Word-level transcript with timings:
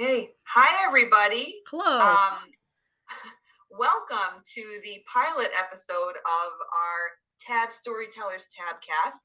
Okay. 0.00 0.30
Hi, 0.48 0.84
everybody. 0.84 1.60
Hello. 1.70 2.00
Um, 2.00 2.38
welcome 3.70 4.42
to 4.54 4.80
the 4.82 5.04
pilot 5.06 5.52
episode 5.56 5.94
of 5.94 6.50
our 6.74 7.12
Tab 7.46 7.72
Storytellers 7.72 8.42
Tabcast. 8.50 9.20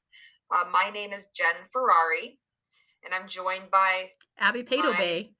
Uh, 0.54 0.70
my 0.70 0.90
name 0.90 1.12
is 1.12 1.26
Jen 1.34 1.56
Ferrari, 1.72 2.38
and 3.04 3.12
I'm 3.12 3.26
joined 3.26 3.68
by, 3.72 4.10
Abi 4.40 4.62
Paytoe 4.62 4.92
Gbayee. 4.92 5.32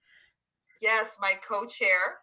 yes, 0.82 1.10
my 1.20 1.34
co 1.48 1.64
chair. 1.64 2.18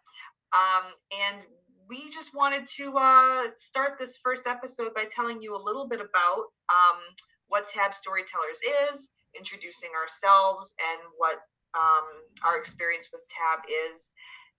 Um, 0.52 0.92
and 1.32 1.46
we 1.88 2.10
just 2.10 2.34
wanted 2.34 2.66
to 2.76 2.92
uh, 2.94 3.46
start 3.56 3.98
this 3.98 4.18
first 4.22 4.42
episode 4.46 4.92
by 4.94 5.04
telling 5.10 5.40
you 5.40 5.56
a 5.56 5.62
little 5.64 5.88
bit 5.88 6.00
about 6.00 6.44
um, 6.68 7.00
what 7.46 7.68
Tab 7.68 7.94
Storytellers 7.94 8.58
is, 8.92 9.08
introducing 9.34 9.88
ourselves, 9.98 10.74
and 10.90 11.00
what 11.16 11.38
um, 11.74 12.04
our 12.44 12.58
experience 12.58 13.08
with 13.12 13.22
Tab 13.28 13.60
is, 13.92 14.08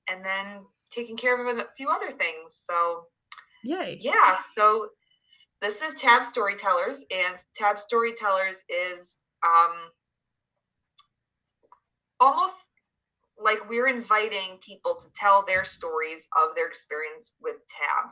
and 0.09 0.23
then 0.25 0.65
taking 0.91 1.17
care 1.17 1.35
of 1.35 1.57
a 1.57 1.65
few 1.77 1.89
other 1.89 2.11
things. 2.11 2.57
So, 2.69 3.05
Yay. 3.63 3.97
yeah, 4.01 4.37
so 4.55 4.89
this 5.61 5.75
is 5.81 5.95
Tab 5.95 6.25
Storytellers, 6.25 7.03
and 7.11 7.37
Tab 7.55 7.79
Storytellers 7.79 8.57
is 8.69 9.17
um, 9.43 9.73
almost 12.19 12.55
like 13.41 13.69
we're 13.69 13.87
inviting 13.87 14.57
people 14.65 14.95
to 14.95 15.07
tell 15.15 15.45
their 15.45 15.63
stories 15.63 16.27
of 16.37 16.55
their 16.55 16.67
experience 16.67 17.31
with 17.41 17.55
Tab. 17.67 18.09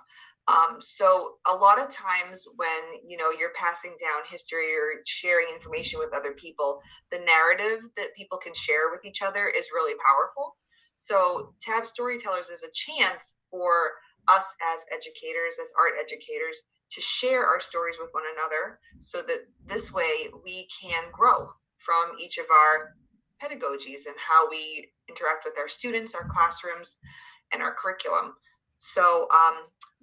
Um, 0.48 0.78
so 0.80 1.36
a 1.46 1.54
lot 1.54 1.78
of 1.78 1.92
times 1.92 2.48
when 2.56 3.04
you 3.06 3.18
know 3.18 3.32
you're 3.38 3.52
passing 3.60 3.92
down 4.00 4.24
history 4.30 4.74
or 4.76 5.04
sharing 5.06 5.48
information 5.54 6.00
with 6.00 6.14
other 6.14 6.32
people, 6.34 6.80
the 7.12 7.20
narrative 7.20 7.84
that 7.98 8.16
people 8.16 8.38
can 8.38 8.54
share 8.56 8.90
with 8.92 9.04
each 9.04 9.22
other 9.22 9.48
is 9.48 9.68
really 9.74 9.96
powerful. 10.06 10.56
So 10.96 11.54
Tab 11.62 11.86
Storytellers 11.86 12.50
is 12.50 12.64
a 12.64 12.72
chance 12.74 13.36
for 13.52 13.92
us 14.28 14.44
as 14.74 14.82
educators, 14.92 15.60
as 15.62 15.72
art 15.78 15.94
educators, 16.00 16.64
to 16.92 17.02
share 17.02 17.46
our 17.46 17.60
stories 17.60 17.98
with 18.00 18.10
one 18.12 18.24
another 18.34 18.80
so 19.00 19.22
that 19.22 19.46
this 19.68 19.92
way 19.92 20.30
we 20.44 20.68
can 20.82 21.04
grow 21.12 21.50
from 21.80 22.12
each 22.20 22.38
of 22.38 22.46
our 22.50 22.96
pedagogies 23.42 24.08
and 24.08 24.16
how 24.18 24.50
we 24.50 24.90
interact 25.10 25.46
with 25.46 25.58
our 25.58 25.68
students, 25.68 26.16
our 26.16 26.28
classrooms, 26.30 26.96
and 27.54 27.62
our 27.62 27.76
curriculum. 27.76 28.34
So 28.78 29.28
um, 29.32 29.56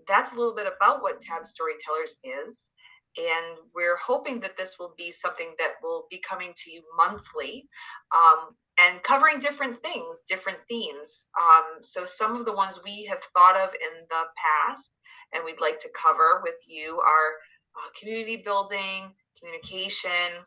that's 0.08 0.32
a 0.32 0.34
little 0.34 0.54
bit 0.54 0.66
about 0.66 1.02
what 1.02 1.20
Tab 1.20 1.46
Storytellers 1.46 2.16
is. 2.24 2.68
And 3.16 3.58
we're 3.74 3.96
hoping 3.96 4.40
that 4.40 4.56
this 4.56 4.76
will 4.78 4.92
be 4.98 5.12
something 5.12 5.54
that 5.58 5.74
will 5.82 6.06
be 6.10 6.20
coming 6.28 6.52
to 6.56 6.70
you 6.70 6.82
monthly 6.96 7.68
um, 8.12 8.56
and 8.80 9.00
covering 9.04 9.38
different 9.38 9.80
things, 9.82 10.20
different 10.28 10.58
themes. 10.68 11.26
Um, 11.40 11.80
so 11.80 12.04
some 12.04 12.34
of 12.34 12.44
the 12.44 12.52
ones 12.52 12.80
we 12.84 13.04
have 13.04 13.22
thought 13.32 13.56
of 13.56 13.70
in 13.74 14.04
the 14.10 14.22
past 14.36 14.98
and 15.32 15.44
we'd 15.44 15.60
like 15.60 15.78
to 15.80 15.88
cover 15.94 16.40
with 16.42 16.56
you 16.66 17.00
are 17.00 17.34
uh, 17.76 17.88
community 17.98 18.42
building, 18.44 19.10
communication, 19.38 20.42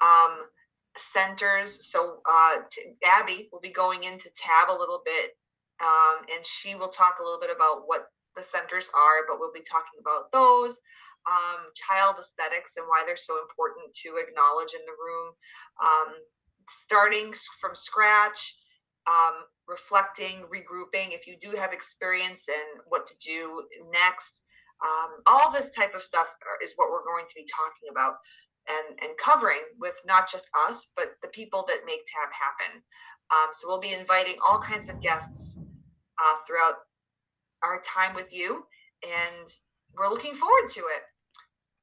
um, 0.00 0.38
centers. 0.96 1.90
So 1.90 2.18
uh, 2.28 2.56
Abi 3.18 3.48
will 3.52 3.60
be 3.60 3.72
going 3.72 4.04
into 4.04 4.30
Tab 4.36 4.70
a 4.70 4.78
little 4.78 5.02
bit, 5.04 5.30
um, 5.82 6.24
and 6.32 6.44
she 6.46 6.74
will 6.74 6.88
talk 6.88 7.18
a 7.20 7.24
little 7.24 7.40
bit 7.40 7.50
about 7.54 7.84
what 7.86 8.06
the 8.36 8.42
centers 8.42 8.88
are, 8.94 9.26
but 9.28 9.38
we'll 9.38 9.52
be 9.52 9.66
talking 9.66 10.00
about 10.00 10.32
those. 10.32 10.78
Um, 11.22 11.70
child 11.74 12.16
aesthetics 12.18 12.74
and 12.76 12.86
why 12.88 13.04
they're 13.06 13.20
so 13.20 13.38
important 13.42 13.94
to 14.02 14.18
acknowledge 14.18 14.74
in 14.74 14.82
the 14.86 14.96
room. 14.98 15.28
Um, 15.78 16.10
starting 16.68 17.34
from 17.60 17.74
scratch, 17.74 18.56
um, 19.06 19.46
reflecting, 19.68 20.42
regrouping. 20.50 21.14
If 21.14 21.26
you 21.26 21.36
do 21.38 21.54
have 21.58 21.72
experience 21.72 22.46
and 22.48 22.82
what 22.88 23.06
to 23.06 23.14
do 23.18 23.62
next, 23.92 24.40
um, 24.82 25.22
all 25.26 25.52
this 25.52 25.70
type 25.70 25.94
of 25.94 26.02
stuff 26.02 26.26
is 26.62 26.72
what 26.74 26.90
we're 26.90 27.06
going 27.06 27.26
to 27.28 27.34
be 27.34 27.46
talking 27.46 27.90
about 27.90 28.18
and 28.68 28.98
and 29.00 29.10
covering 29.18 29.62
with 29.80 29.94
not 30.06 30.30
just 30.30 30.46
us 30.68 30.86
but 30.96 31.14
the 31.22 31.28
people 31.28 31.64
that 31.66 31.86
make 31.86 32.00
tab 32.06 32.30
happen 32.30 32.82
um, 33.30 33.50
so 33.52 33.66
we'll 33.66 33.80
be 33.80 33.92
inviting 33.92 34.36
all 34.46 34.58
kinds 34.58 34.88
of 34.88 35.00
guests 35.00 35.58
uh, 36.22 36.36
throughout 36.46 36.74
our 37.62 37.80
time 37.82 38.14
with 38.14 38.32
you 38.32 38.64
and 39.02 39.48
we're 39.96 40.08
looking 40.08 40.34
forward 40.34 40.70
to 40.70 40.80
it 40.80 41.02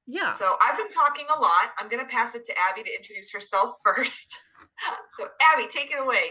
Yeah. 0.08 0.36
so 0.38 0.56
i've 0.62 0.78
been 0.78 0.90
talking 0.90 1.26
a 1.36 1.40
lot 1.40 1.72
i'm 1.78 1.90
going 1.90 2.04
to 2.04 2.10
pass 2.12 2.36
it 2.36 2.46
to 2.46 2.54
abi 2.70 2.84
to 2.84 2.96
introduce 2.96 3.32
herself 3.32 3.76
first 3.86 4.34
so 5.18 5.28
abi 5.54 5.68
take 5.68 5.92
it 5.92 6.00
away 6.00 6.24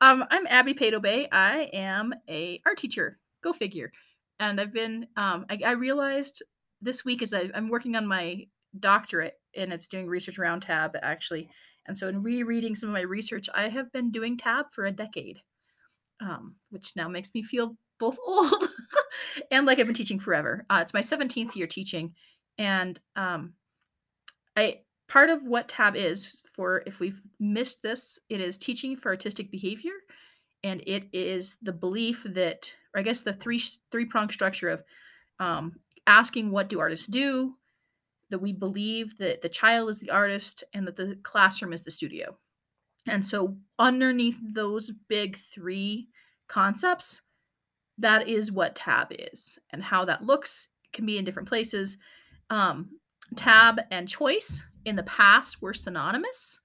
Um, 0.00 0.24
I'm 0.30 0.46
Abi 0.48 0.74
Paytoe 0.74 1.00
Gbayee. 1.00 1.28
I 1.32 1.70
am 1.72 2.12
a 2.28 2.60
art 2.66 2.76
teacher. 2.78 3.18
Go 3.42 3.52
figure. 3.54 3.90
And 4.38 4.60
I've 4.60 4.72
been 4.72 5.06
um 5.16 5.46
I, 5.48 5.58
I 5.64 5.70
realized 5.72 6.42
this 6.82 7.04
week 7.04 7.22
as 7.22 7.32
I, 7.32 7.48
I'm 7.54 7.68
working 7.70 7.96
on 7.96 8.06
my 8.06 8.46
doctorate 8.78 9.34
and 9.56 9.72
it's 9.72 9.88
doing 9.88 10.06
research 10.06 10.38
around 10.38 10.60
tab 10.62 10.96
actually. 11.02 11.48
And 11.86 11.96
so 11.96 12.08
in 12.08 12.22
rereading 12.22 12.74
some 12.74 12.90
of 12.90 12.92
my 12.92 13.00
research, 13.00 13.48
I 13.54 13.68
have 13.70 13.90
been 13.92 14.10
doing 14.10 14.36
tab 14.36 14.66
for 14.72 14.84
a 14.84 14.92
decade. 14.92 15.38
Um, 16.20 16.56
which 16.70 16.96
now 16.96 17.08
makes 17.08 17.34
me 17.34 17.42
feel 17.42 17.76
both 17.98 18.18
old 18.26 18.68
and 19.50 19.66
like 19.66 19.78
I've 19.78 19.86
been 19.86 19.94
teaching 19.94 20.18
forever. 20.18 20.64
Uh, 20.70 20.78
it's 20.82 20.94
my 20.94 21.00
17th 21.00 21.54
year 21.56 21.66
teaching. 21.66 22.14
And 22.58 22.98
um 23.16 23.52
I 24.56 24.80
part 25.08 25.30
of 25.30 25.42
what 25.44 25.68
tab 25.68 25.96
is 25.96 26.42
for 26.54 26.82
if 26.86 27.00
we've 27.00 27.20
missed 27.38 27.82
this 27.82 28.18
it 28.28 28.40
is 28.40 28.56
teaching 28.56 28.96
for 28.96 29.10
artistic 29.10 29.50
behavior 29.50 29.92
and 30.64 30.82
it 30.86 31.06
is 31.12 31.56
the 31.62 31.72
belief 31.72 32.24
that 32.28 32.72
or 32.94 33.00
i 33.00 33.02
guess 33.02 33.20
the 33.20 33.32
three 33.32 33.62
three 33.90 34.04
prong 34.04 34.30
structure 34.30 34.68
of 34.68 34.82
um, 35.38 35.76
asking 36.06 36.50
what 36.50 36.68
do 36.68 36.80
artists 36.80 37.06
do 37.06 37.54
that 38.30 38.38
we 38.38 38.52
believe 38.52 39.16
that 39.18 39.42
the 39.42 39.48
child 39.48 39.88
is 39.90 40.00
the 40.00 40.10
artist 40.10 40.64
and 40.72 40.86
that 40.86 40.96
the 40.96 41.18
classroom 41.22 41.72
is 41.72 41.82
the 41.82 41.90
studio 41.90 42.36
and 43.06 43.24
so 43.24 43.56
underneath 43.78 44.38
those 44.42 44.90
big 45.08 45.38
three 45.38 46.08
concepts 46.48 47.22
that 47.98 48.28
is 48.28 48.52
what 48.52 48.76
tab 48.76 49.08
is 49.10 49.58
and 49.70 49.82
how 49.82 50.04
that 50.04 50.22
looks. 50.22 50.68
Can 50.92 51.06
be 51.06 51.18
in 51.18 51.24
different 51.24 51.48
places. 51.48 51.98
Um, 52.48 53.00
tab 53.34 53.80
and 53.90 54.08
choice 54.08 54.64
in 54.84 54.96
the 54.96 55.02
past 55.02 55.60
were 55.60 55.74
synonymous. 55.74 56.60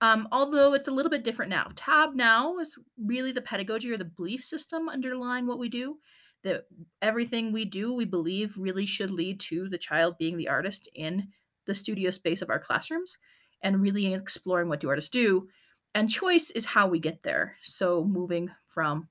Um, 0.00 0.28
although 0.32 0.74
it's 0.74 0.88
a 0.88 0.92
little 0.92 1.10
bit 1.10 1.24
different 1.24 1.50
now. 1.50 1.68
Tab 1.76 2.14
now 2.14 2.58
is 2.58 2.78
really 2.98 3.32
the 3.32 3.40
pedagogy 3.40 3.90
or 3.90 3.96
the 3.96 4.04
belief 4.04 4.42
system 4.42 4.88
underlying 4.88 5.46
what 5.46 5.58
we 5.58 5.68
do 5.68 5.98
that 6.42 6.64
everything 7.00 7.52
we 7.52 7.64
do 7.64 7.92
we 7.92 8.04
believe 8.04 8.56
really 8.56 8.84
should 8.84 9.10
lead 9.10 9.38
to 9.38 9.68
the 9.68 9.78
child 9.78 10.18
being 10.18 10.36
the 10.36 10.48
artist 10.48 10.88
in 10.94 11.28
the 11.66 11.74
studio 11.74 12.10
space 12.10 12.42
of 12.42 12.50
our 12.50 12.58
classrooms 12.58 13.16
and 13.62 13.80
really 13.80 14.12
exploring 14.12 14.68
what 14.68 14.80
do 14.80 14.88
artists 14.88 15.10
do 15.10 15.48
and 15.94 16.08
choice 16.08 16.50
is 16.50 16.64
how 16.64 16.86
we 16.86 16.98
get 16.98 17.22
there. 17.22 17.56
So 17.62 18.04
moving 18.04 18.50
from 18.68 19.08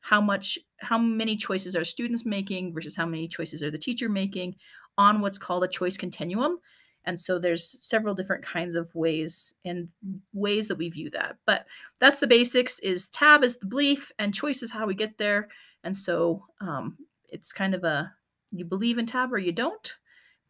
how 0.00 0.20
much 0.20 0.58
how 0.78 0.98
many 0.98 1.36
choices 1.36 1.76
are 1.76 1.84
students 1.84 2.26
making 2.26 2.74
versus 2.74 2.96
how 2.96 3.06
many 3.06 3.28
choices 3.28 3.62
are 3.62 3.70
the 3.70 3.78
teacher 3.78 4.08
making 4.08 4.56
on 4.98 5.20
what's 5.20 5.38
called 5.38 5.64
a 5.64 5.68
choice 5.68 5.96
continuum. 5.96 6.58
And 7.04 7.18
so 7.18 7.38
there's 7.38 7.84
several 7.84 8.14
different 8.14 8.44
kinds 8.44 8.74
of 8.74 8.94
ways 8.94 9.54
and 9.64 9.88
ways 10.32 10.68
that 10.68 10.78
we 10.78 10.88
view 10.88 11.10
that. 11.10 11.36
But 11.46 11.66
that's 11.98 12.20
the 12.20 12.26
basics 12.26 12.78
is 12.80 13.08
tab 13.08 13.42
is 13.42 13.56
the 13.56 13.66
belief 13.66 14.12
and 14.18 14.34
choice 14.34 14.62
is 14.62 14.70
how 14.70 14.86
we 14.86 14.94
get 14.94 15.18
there. 15.18 15.48
And 15.84 15.96
so 15.96 16.44
um, 16.60 16.96
it's 17.28 17.52
kind 17.52 17.74
of 17.74 17.84
a 17.84 18.12
you 18.50 18.64
believe 18.64 18.98
in 18.98 19.06
tab 19.06 19.32
or 19.32 19.38
you 19.38 19.52
don't 19.52 19.94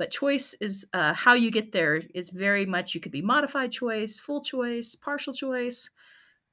but 0.03 0.11
choice 0.11 0.53
is 0.61 0.85
uh, 0.95 1.15
how 1.15 1.35
you 1.35 1.49
get 1.49 1.71
there 1.71 2.03
is 2.13 2.31
very 2.31 2.67
much 2.67 2.93
you 2.93 3.01
could 3.01 3.13
be 3.13 3.23
modified 3.23 3.71
choice 3.71 4.19
full 4.19 4.43
choice 4.43 4.97
partial 4.97 5.33
choice 5.33 5.89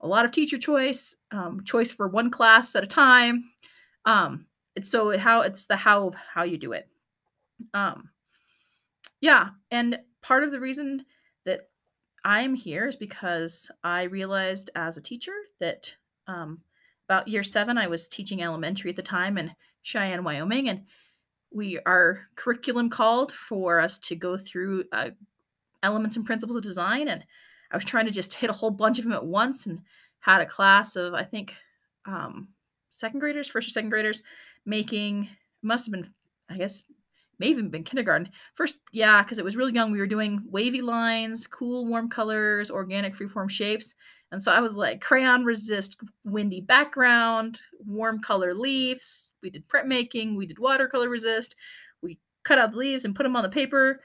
a 0.02 0.08
lot 0.08 0.24
of 0.24 0.30
teacher 0.30 0.60
choice 0.60 1.16
um, 1.32 1.64
choice 1.64 1.92
for 1.92 2.08
one 2.08 2.30
class 2.30 2.76
at 2.76 2.84
a 2.84 2.88
time. 2.88 3.46
Um, 4.06 4.46
it's 4.76 4.92
so 4.92 5.18
how 5.18 5.42
it's 5.42 5.66
the 5.66 5.76
how 5.76 6.06
of 6.10 6.14
how 6.14 6.44
you 6.44 6.60
do 6.60 6.74
it. 6.74 6.88
Um, 7.74 8.12
yeah 9.20 9.50
and 9.72 9.98
part 10.22 10.44
of 10.44 10.52
the 10.52 10.60
reason 10.60 11.04
that 11.46 11.70
i 12.24 12.42
am 12.42 12.54
here 12.54 12.88
is 12.88 12.96
because 12.96 13.72
i 13.84 14.04
realized 14.04 14.70
as 14.76 14.98
a 14.98 15.02
teacher 15.02 15.34
that 15.60 15.94
um, 16.28 16.62
about 17.08 17.28
year 17.28 17.44
seven 17.44 17.78
i 17.78 17.88
was 17.88 18.08
teaching 18.08 18.42
elementary 18.42 18.92
at 18.92 18.96
the 18.96 19.02
time 19.02 19.38
in 19.38 19.52
cheyenne 19.82 20.24
wyoming 20.24 20.70
and 20.70 20.84
we 21.52 21.80
our 21.86 22.28
curriculum 22.36 22.90
called 22.90 23.32
for 23.32 23.80
us 23.80 23.98
to 23.98 24.16
go 24.16 24.38
through 24.38 24.84
uh, 24.92 25.10
elements 25.84 26.16
and 26.16 26.26
principles 26.26 26.56
of 26.56 26.64
design 26.64 27.08
and 27.08 27.26
i 27.72 27.78
was 27.78 27.86
trying 27.86 28.06
to 28.06 28.12
just 28.12 28.34
hit 28.36 28.50
a 28.50 28.54
whole 28.54 28.72
bunch 28.72 28.98
of 28.98 29.06
them 29.06 29.14
at 29.14 29.26
once 29.26 29.66
and 29.66 29.82
had 30.20 30.42
a 30.42 30.46
class 30.46 30.96
of 30.96 31.14
i 31.14 31.24
think 31.24 31.56
um, 32.06 32.50
second 32.90 33.20
graders 33.20 33.48
first 33.48 33.68
or 33.68 33.72
second 33.72 33.90
graders 33.90 34.24
making 34.66 35.30
must 35.62 35.86
have 35.86 35.94
been 35.94 36.10
i 36.50 36.58
guess 36.58 36.84
may 37.40 37.48
even 37.48 37.70
been 37.70 37.84
kindergarten. 37.84 38.30
First 38.54 38.76
yeah 38.92 39.24
because 39.24 39.40
it 39.40 39.46
was 39.46 39.56
really 39.56 39.74
young 39.74 39.92
we 39.92 40.00
were 40.00 40.08
doing 40.08 40.44
wavy 40.50 40.82
lines 40.82 41.48
cool 41.48 41.86
warm 41.86 42.10
colors 42.10 42.70
organic 42.70 43.16
freeform 43.16 43.50
shapes 43.50 43.96
And 44.32 44.42
so 44.42 44.52
I 44.52 44.60
was 44.60 44.76
like, 44.76 45.02
crayon 45.02 45.44
resist 45.44 46.00
windy 46.24 46.62
background, 46.62 47.62
warm 47.80 48.22
color 48.22 48.54
leaves. 48.54 49.34
We 49.42 49.50
did 49.50 49.68
printmaking, 49.68 50.36
we 50.36 50.46
did 50.46 50.60
watercolor 50.60 51.10
resist. 51.10 51.56
We 52.02 52.20
cut 52.44 52.60
out 52.60 52.72
the 52.72 52.78
leaves 52.78 53.06
and 53.06 53.16
put 53.16 53.24
them 53.24 53.36
on 53.36 53.44
the 53.44 53.50
paper. 53.50 54.02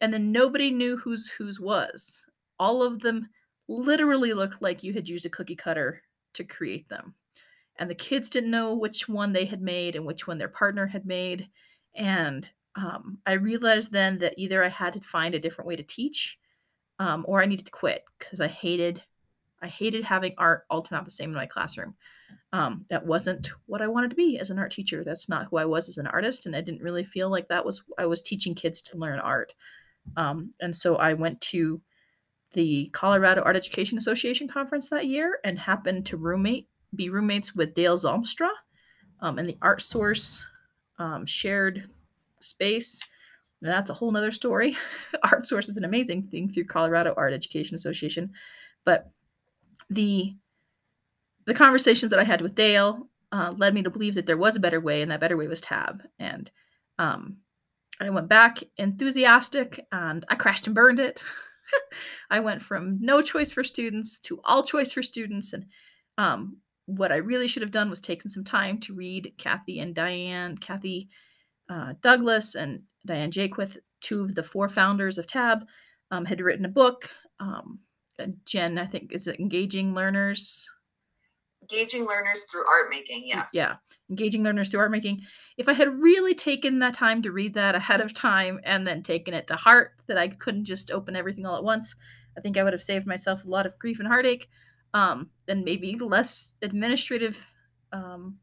And 0.00 0.12
then 0.12 0.32
nobody 0.32 0.70
knew 0.70 0.96
whose 0.96 1.28
whose 1.30 1.60
was. 1.60 2.26
All 2.58 2.82
of 2.82 3.00
them 3.00 3.28
literally 3.68 4.32
looked 4.32 4.60
like 4.60 4.82
you 4.82 4.92
had 4.92 5.08
used 5.08 5.26
a 5.26 5.30
cookie 5.30 5.56
cutter 5.56 6.02
to 6.34 6.44
create 6.44 6.88
them. 6.88 7.14
And 7.78 7.88
the 7.88 7.94
kids 7.94 8.28
didn't 8.28 8.50
know 8.50 8.74
which 8.74 9.08
one 9.08 9.32
they 9.32 9.44
had 9.44 9.62
made 9.62 9.94
and 9.94 10.04
which 10.04 10.26
one 10.26 10.38
their 10.38 10.48
partner 10.48 10.86
had 10.86 11.06
made. 11.06 11.48
And 11.94 12.48
um, 12.76 13.18
I 13.24 13.32
realized 13.32 13.92
then 13.92 14.18
that 14.18 14.34
either 14.36 14.64
I 14.64 14.68
had 14.68 14.94
to 14.94 15.00
find 15.00 15.34
a 15.34 15.40
different 15.40 15.68
way 15.68 15.76
to 15.76 15.82
teach 15.82 16.38
um, 16.98 17.24
or 17.26 17.40
I 17.40 17.46
needed 17.46 17.66
to 17.66 17.72
quit 17.72 18.04
because 18.18 18.40
I 18.40 18.48
hated 18.48 19.02
I 19.62 19.68
hated 19.68 20.04
having 20.04 20.34
art 20.38 20.64
all 20.70 20.82
turn 20.82 20.98
out 20.98 21.04
the 21.04 21.10
same 21.10 21.30
in 21.30 21.36
my 21.36 21.46
classroom. 21.46 21.94
Um, 22.52 22.84
that 22.90 23.04
wasn't 23.04 23.50
what 23.66 23.82
I 23.82 23.88
wanted 23.88 24.10
to 24.10 24.16
be 24.16 24.38
as 24.38 24.50
an 24.50 24.58
art 24.58 24.72
teacher. 24.72 25.04
That's 25.04 25.28
not 25.28 25.46
who 25.46 25.58
I 25.58 25.64
was 25.64 25.88
as 25.88 25.98
an 25.98 26.06
artist, 26.06 26.46
and 26.46 26.54
I 26.54 26.60
didn't 26.60 26.82
really 26.82 27.04
feel 27.04 27.30
like 27.30 27.48
that 27.48 27.64
was 27.64 27.82
I 27.98 28.06
was 28.06 28.22
teaching 28.22 28.54
kids 28.54 28.82
to 28.82 28.98
learn 28.98 29.18
art. 29.18 29.54
Um, 30.16 30.52
and 30.60 30.74
so 30.74 30.96
I 30.96 31.14
went 31.14 31.40
to 31.42 31.80
the 32.52 32.90
Colorado 32.92 33.42
Art 33.42 33.56
Education 33.56 33.98
Association 33.98 34.48
conference 34.48 34.88
that 34.88 35.06
year 35.06 35.38
and 35.44 35.58
happened 35.58 36.06
to 36.06 36.16
roommate 36.16 36.68
be 36.94 37.08
roommates 37.08 37.54
with 37.54 37.74
Dale 37.74 37.96
Zalmstra 37.96 38.48
um, 39.20 39.38
and 39.38 39.48
the 39.48 39.58
Art 39.62 39.80
Source 39.80 40.44
um, 40.98 41.24
shared 41.26 41.88
space. 42.40 43.00
And 43.62 43.70
that's 43.70 43.90
a 43.90 43.94
whole 43.94 44.10
nother 44.10 44.32
story. 44.32 44.76
Art 45.22 45.46
Source 45.46 45.68
is 45.68 45.76
an 45.76 45.84
amazing 45.84 46.24
thing 46.24 46.50
through 46.50 46.64
Colorado 46.64 47.14
Art 47.16 47.32
Education 47.32 47.74
Association, 47.74 48.32
but 48.84 49.10
the 49.90 50.32
the 51.46 51.54
conversations 51.54 52.10
that 52.10 52.20
I 52.20 52.24
had 52.24 52.40
with 52.40 52.54
Dale 52.54 53.08
uh, 53.32 53.52
led 53.56 53.74
me 53.74 53.82
to 53.82 53.90
believe 53.90 54.14
that 54.14 54.26
there 54.26 54.36
was 54.36 54.56
a 54.56 54.60
better 54.60 54.80
way, 54.80 55.02
and 55.02 55.10
that 55.10 55.20
better 55.20 55.36
way 55.36 55.48
was 55.48 55.60
Tab. 55.60 56.02
And 56.18 56.50
um, 56.98 57.38
I 58.00 58.10
went 58.10 58.28
back 58.28 58.62
enthusiastic, 58.76 59.84
and 59.90 60.24
I 60.28 60.36
crashed 60.36 60.66
and 60.66 60.74
burned 60.74 61.00
it. 61.00 61.22
I 62.30 62.40
went 62.40 62.62
from 62.62 63.00
no 63.00 63.22
choice 63.22 63.52
for 63.52 63.64
students 63.64 64.18
to 64.20 64.40
all 64.44 64.62
choice 64.62 64.92
for 64.92 65.02
students, 65.02 65.52
and 65.52 65.66
um, 66.18 66.58
what 66.86 67.12
I 67.12 67.16
really 67.16 67.48
should 67.48 67.62
have 67.62 67.70
done 67.70 67.90
was 67.90 68.00
taken 68.00 68.28
some 68.28 68.44
time 68.44 68.78
to 68.80 68.94
read 68.94 69.32
Kathy 69.38 69.80
and 69.80 69.94
Diane, 69.94 70.56
Kathy 70.56 71.08
uh, 71.68 71.94
Douglas 72.00 72.54
and 72.54 72.82
Diane 73.06 73.30
Jaquith, 73.30 73.78
two 74.00 74.22
of 74.22 74.34
the 74.34 74.42
four 74.42 74.68
founders 74.68 75.18
of 75.18 75.26
Tab, 75.26 75.64
um, 76.10 76.24
had 76.24 76.40
written 76.40 76.64
a 76.64 76.68
book. 76.68 77.10
Um, 77.38 77.80
Jen, 78.44 78.78
I 78.78 78.86
think, 78.86 79.12
is 79.12 79.26
it 79.26 79.40
Engaging 79.40 79.94
Learners? 79.94 80.68
Engaging 81.62 82.04
learners 82.04 82.40
through 82.50 82.66
art 82.66 82.90
making, 82.90 83.24
yes. 83.26 83.50
Yeah, 83.52 83.74
engaging 84.08 84.42
learners 84.42 84.68
through 84.68 84.80
art 84.80 84.90
making. 84.90 85.20
If 85.56 85.68
I 85.68 85.72
had 85.74 86.00
really 86.00 86.34
taken 86.34 86.80
that 86.80 86.94
time 86.94 87.22
to 87.22 87.30
read 87.30 87.54
that 87.54 87.74
ahead 87.74 88.00
of 88.00 88.12
time 88.12 88.60
and 88.64 88.86
then 88.86 89.02
taken 89.02 89.34
it 89.34 89.46
to 89.48 89.56
heart, 89.56 89.92
that 90.08 90.18
I 90.18 90.28
couldn't 90.28 90.64
just 90.64 90.90
open 90.90 91.14
everything 91.14 91.46
all 91.46 91.56
at 91.56 91.62
once, 91.62 91.94
I 92.36 92.40
think 92.40 92.56
I 92.56 92.64
would 92.64 92.72
have 92.72 92.82
saved 92.82 93.06
myself 93.06 93.44
a 93.44 93.48
lot 93.48 93.66
of 93.66 93.78
grief 93.78 93.98
and 94.00 94.08
heartache, 94.08 94.48
um, 94.94 95.30
and 95.46 95.62
maybe 95.62 95.94
less 95.96 96.56
administrative 96.62 97.54
um, 97.92 98.38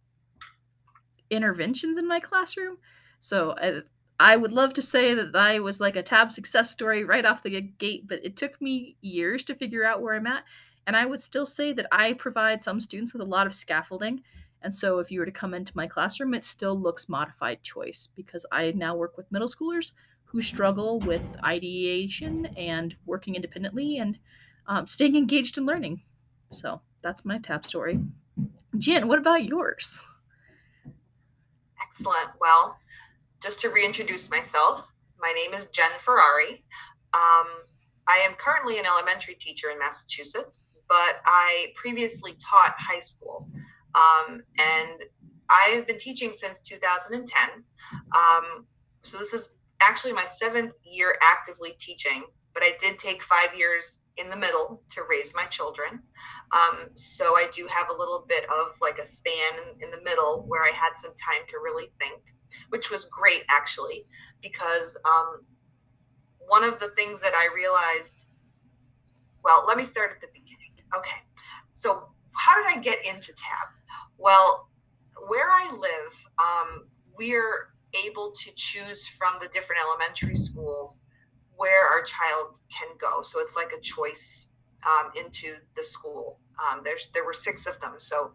interventions 1.30 1.98
in 1.98 2.08
my 2.08 2.20
classroom. 2.20 2.78
So 3.20 3.56
I, 3.58 3.80
I 4.20 4.36
would 4.36 4.52
love 4.52 4.74
to 4.74 4.82
say 4.82 5.14
that 5.14 5.36
I 5.36 5.60
was 5.60 5.80
like 5.80 5.96
a 5.96 6.02
tab 6.02 6.32
success 6.32 6.72
story 6.72 7.04
right 7.04 7.26
off 7.26 7.44
the 7.44 7.62
gate, 7.62 8.08
but 8.08 8.24
it 8.26 8.36
took 8.36 8.60
me 8.60 8.96
years 9.02 9.44
to 9.46 9.56
figure 9.56 9.86
out 9.86 10.02
where 10.02 10.16
I'm 10.16 10.26
at. 10.26 10.44
And 10.88 10.96
I 10.96 11.06
would 11.06 11.22
still 11.22 11.46
say 11.46 11.74
that 11.74 11.88
I 11.92 12.14
provide 12.14 12.64
some 12.64 12.80
students 12.80 13.14
with 13.14 13.22
a 13.22 13.26
lot 13.26 13.46
of 13.46 13.54
scaffolding. 13.54 14.22
And 14.64 14.74
so 14.74 14.98
if 15.00 15.12
you 15.12 15.20
were 15.20 15.26
to 15.26 15.32
come 15.32 15.54
into 15.54 15.76
my 15.76 15.86
classroom, 15.86 16.34
it 16.34 16.44
still 16.44 16.80
looks 16.80 17.10
modified 17.10 17.62
choice 17.62 18.10
because 18.16 18.46
I 18.52 18.72
now 18.72 18.96
work 18.96 19.18
with 19.18 19.32
middle 19.32 19.48
schoolers 19.48 19.92
who 20.26 20.42
struggle 20.42 21.00
with 21.00 21.24
ideation 21.44 22.48
and 22.58 22.96
working 23.06 23.36
independently 23.36 24.00
and 24.00 24.18
um, 24.68 24.88
staying 24.88 25.16
engaged 25.16 25.58
in 25.58 25.66
learning. 25.66 26.02
So 26.50 26.82
that's 27.02 27.24
my 27.24 27.38
tab 27.38 27.66
story. 27.66 28.00
Jen, 28.78 29.08
what 29.08 29.20
about 29.20 29.46
yours? 29.46 30.02
Excellent. 31.82 32.30
Well, 32.42 32.78
just 33.42 33.60
to 33.62 33.70
reintroduce 33.70 34.30
myself, 34.30 34.88
my 35.20 35.32
name 35.32 35.54
is 35.54 35.66
Jen 35.66 35.92
Ferrari. 36.00 36.64
Um, 37.14 37.48
I 38.08 38.18
am 38.26 38.36
currently 38.38 38.80
an 38.80 38.86
elementary 38.86 39.36
teacher 39.36 39.70
in 39.70 39.80
Massachusetts, 39.80 40.66
but 40.88 41.22
I 41.26 41.68
previously 41.76 42.38
taught 42.42 42.76
high 42.78 43.00
school. 43.00 43.48
Um, 43.96 44.42
and 44.58 45.04
I 45.50 45.72
have 45.76 45.88
been 45.88 46.00
teaching 46.00 46.32
since 46.32 46.60
2010. 46.60 47.64
Um, 48.16 48.66
so 49.04 49.18
this 49.18 49.34
is 49.34 49.50
actually 49.82 50.14
my 50.14 50.26
seventh 50.26 50.74
year 50.84 51.16
actively 51.22 51.76
teaching, 51.80 52.24
but 52.54 52.64
I 52.64 52.74
did 52.80 53.00
take 53.00 53.24
five 53.24 53.56
years 53.56 53.98
in 54.18 54.30
the 54.30 54.36
middle 54.36 54.82
to 54.92 55.02
raise 55.10 55.34
my 55.36 55.46
children. 55.46 56.02
Um, 56.52 56.90
so 56.96 57.36
I 57.38 57.50
do 57.54 57.68
have 57.68 57.90
a 57.90 57.98
little 57.98 58.26
bit 58.28 58.46
of 58.46 58.74
like 58.82 58.98
a 58.98 59.06
span 59.06 59.54
in, 59.64 59.84
in 59.84 59.92
the 59.92 60.02
middle 60.04 60.44
where 60.48 60.64
I 60.64 60.72
had 60.72 60.98
some 60.98 61.12
time 61.12 61.46
to 61.50 61.60
really 61.60 61.92
think 62.00 62.22
which 62.70 62.90
was 62.90 63.06
great 63.06 63.44
actually, 63.50 64.06
because 64.42 64.98
um, 65.06 65.42
one 66.48 66.64
of 66.64 66.80
the 66.80 66.90
things 66.90 67.22
that 67.22 67.34
I 67.34 67.50
realized, 67.54 68.26
well, 69.44 69.66
let 69.68 69.78
me 69.78 69.84
start 69.84 70.12
at 70.12 70.22
the 70.22 70.28
beginning. 70.28 70.72
Okay, 70.96 71.18
so 71.74 72.08
how 72.32 72.56
did 72.56 72.78
I 72.78 72.82
get 72.82 73.06
into 73.06 73.34
TAB? 73.34 73.70
Well, 74.18 74.70
where 75.28 75.50
I 75.50 75.72
live, 75.72 76.14
um, 76.40 76.88
we're 77.18 77.70
able 78.06 78.32
to 78.32 78.52
choose 78.56 79.08
from 79.08 79.36
the 79.42 79.48
different 79.48 79.82
elementary 79.82 80.36
schools 80.36 81.02
where 81.56 81.86
our 81.88 82.04
child 82.04 82.60
can 82.70 82.90
go. 83.00 83.22
So 83.22 83.40
it's 83.40 83.56
like 83.56 83.72
a 83.78 83.82
choice 83.82 84.48
um, 84.86 85.12
into 85.16 85.56
the 85.76 85.84
school. 85.84 86.40
Um, 86.60 86.82
there's 86.84 87.10
there 87.14 87.26
were 87.26 87.34
six 87.34 87.66
of 87.66 87.80
them. 87.80 87.94
So 87.98 88.32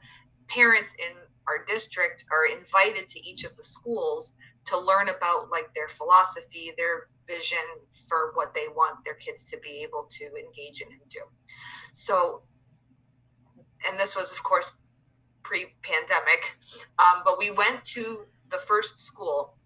parents 0.49 0.93
in 0.99 1.17
our 1.49 1.65
district 1.67 2.25
are 2.33 2.47
invited 2.47 3.09
to 3.09 3.21
each 3.21 3.45
of 3.45 3.57
the 3.57 3.63
schools 3.63 4.33
to 4.67 4.79
learn 4.79 5.09
about 5.09 5.51
like 5.51 5.73
their 5.75 5.89
philosophy, 5.89 6.73
their 6.77 7.09
vision 7.27 7.59
for 8.09 8.33
what 8.35 8.55
they 8.55 8.67
want 8.69 9.05
their 9.05 9.15
kids 9.15 9.43
to 9.45 9.59
be 9.59 9.83
able 9.83 10.07
to 10.11 10.25
engage 10.25 10.81
in 10.81 10.89
and 10.89 11.01
do. 11.09 11.21
So, 11.95 12.43
and 13.89 13.99
this 13.99 14.15
was, 14.15 14.31
of 14.33 14.43
course, 14.43 14.71
pre 15.43 15.67
pandemic, 15.83 16.55
um, 16.99 17.23
but 17.25 17.39
we 17.39 17.51
went 17.51 17.85
to 17.85 18.25
the 18.51 18.59
first 18.59 19.01
school. 19.01 19.57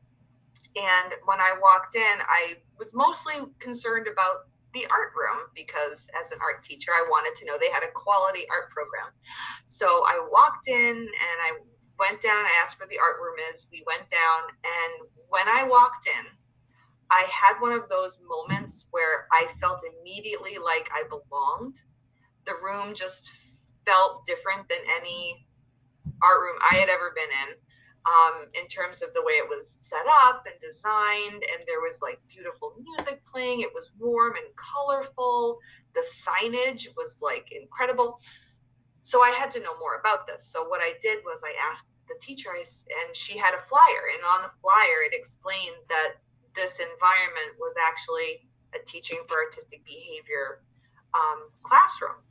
And 0.77 1.13
when 1.25 1.41
I 1.41 1.55
walked 1.61 1.95
in, 1.95 2.03
I 2.03 2.57
was 2.79 2.93
mostly 2.95 3.35
concerned 3.59 4.09
about 4.09 4.47
the 4.77 4.85
art 4.93 5.17
room 5.17 5.49
because 5.57 6.05
as 6.21 6.33
an 6.33 6.39
art 6.45 6.63
teacher, 6.63 6.93
I 6.93 7.09
wanted 7.09 7.33
to 7.41 7.47
know 7.49 7.57
they 7.57 7.73
had 7.73 7.83
a 7.83 7.93
quality 7.97 8.45
art 8.53 8.69
program. 8.69 9.09
So 9.65 10.05
I 10.05 10.21
walked 10.29 10.69
in 10.69 10.97
and 11.01 11.39
I 11.41 11.57
went 11.99 12.21
down, 12.21 12.45
I 12.45 12.61
asked 12.61 12.79
where 12.79 12.89
the 12.89 13.01
art 13.01 13.17
room 13.25 13.41
is. 13.49 13.67
We 13.73 13.83
went 13.87 14.05
down, 14.13 14.53
and 14.61 15.09
when 15.33 15.49
I 15.49 15.65
walked 15.65 16.07
in, 16.07 16.27
I 17.11 17.25
had 17.33 17.57
one 17.61 17.73
of 17.73 17.89
those 17.89 18.19
moments 18.21 18.87
where 18.91 19.27
I 19.33 19.49
felt 19.61 19.81
immediately 19.81 20.59
like 20.63 20.91
I 20.93 21.09
belonged. 21.09 21.77
The 22.45 22.55
room 22.63 22.95
just 22.95 23.31
felt 23.87 24.27
different 24.27 24.69
than 24.69 24.85
any 25.01 25.47
art 26.23 26.41
room 26.41 26.59
I 26.61 26.77
had 26.77 26.89
ever 26.89 27.13
been 27.15 27.33
in 27.49 27.57
um, 28.07 28.47
in 28.55 28.69
terms 28.69 29.03
of 29.03 29.13
the 29.15 29.23
way 29.23 29.35
it 29.35 29.49
was 29.49 29.69
set 29.83 30.07
up 30.23 30.47
and 30.47 30.55
designed. 30.61 31.43
And 31.43 31.63
there 31.67 31.81
was 31.81 32.01
like 32.01 32.21
beautiful 32.29 32.75
music 32.79 33.25
playing. 33.27 33.61
It 33.61 33.75
was 33.75 33.91
warm 33.99 34.35
and 34.37 34.47
colorful. 34.55 35.59
The 35.95 36.05
signage 36.15 36.89
was 36.97 37.19
like 37.21 37.51
incredible. 37.51 38.21
So 39.03 39.23
I 39.23 39.31
had 39.31 39.51
to 39.53 39.61
know 39.61 39.79
more 39.79 39.99
about 39.99 40.27
this. 40.27 40.43
So 40.45 40.69
what 40.69 40.81
I 40.81 40.95
did 41.01 41.19
was 41.25 41.43
I 41.45 41.55
asked 41.71 41.87
the 42.09 42.15
teacher, 42.21 42.51
and 42.55 43.15
she 43.15 43.37
had 43.37 43.55
a 43.55 43.63
flyer. 43.67 44.15
And 44.15 44.23
on 44.25 44.43
the 44.43 44.51
flyer, 44.63 45.03
it 45.07 45.15
explained 45.15 45.79
that 45.89 46.23
this 46.55 46.79
environment 46.79 47.59
was 47.59 47.75
actually 47.79 48.47
a 48.75 48.79
teaching 48.87 49.19
for 49.29 49.39
artistic 49.43 49.85
behavior 49.85 50.63
um, 51.15 51.51
classroom. 51.63 52.23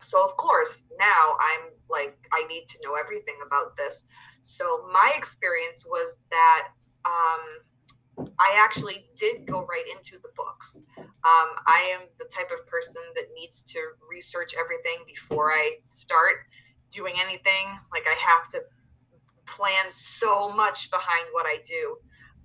So, 0.00 0.24
of 0.24 0.36
course, 0.36 0.84
now 0.98 1.36
I'm 1.40 1.72
like, 1.88 2.16
I 2.32 2.46
need 2.46 2.68
to 2.68 2.78
know 2.82 2.94
everything 2.94 3.36
about 3.46 3.76
this. 3.76 4.04
So, 4.44 4.86
my 4.92 5.12
experience 5.16 5.84
was 5.86 6.16
that 6.30 6.68
um, 7.04 8.28
I 8.38 8.60
actually 8.60 9.06
did 9.16 9.46
go 9.46 9.66
right 9.66 9.84
into 9.90 10.20
the 10.22 10.28
books. 10.36 10.78
Um, 10.98 11.48
I 11.66 11.96
am 11.96 12.06
the 12.18 12.26
type 12.26 12.50
of 12.52 12.66
person 12.66 13.00
that 13.14 13.24
needs 13.34 13.62
to 13.72 13.80
research 14.08 14.54
everything 14.58 15.04
before 15.06 15.52
I 15.52 15.78
start 15.90 16.44
doing 16.90 17.14
anything. 17.18 17.66
Like, 17.90 18.04
I 18.06 18.16
have 18.20 18.48
to 18.52 18.62
plan 19.46 19.90
so 19.90 20.52
much 20.52 20.90
behind 20.90 21.26
what 21.32 21.46
I 21.46 21.58
do. 21.64 21.96